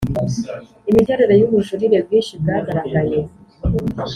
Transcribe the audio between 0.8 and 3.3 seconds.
Imiterere y ubujurire bwinshi bwagaragaye